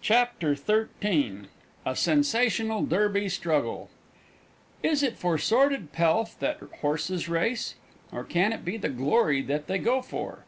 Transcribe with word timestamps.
CHAPTER 0.00 0.54
XIII 0.54 1.48
A 1.84 1.94
SENSATIONAL 1.94 2.84
DERBY 2.86 3.28
STRUGGLE 3.28 3.90
Is 4.82 5.02
it 5.02 5.18
for 5.18 5.36
sordid 5.36 5.92
pelf 5.92 6.38
that 6.38 6.58
horses 6.80 7.28
race? 7.28 7.74
Or 8.10 8.24
can 8.24 8.54
it 8.54 8.64
be 8.64 8.78
the 8.78 8.88
glory 8.88 9.42
that 9.42 9.66
they 9.66 9.76
go 9.76 10.00
for? 10.00 10.44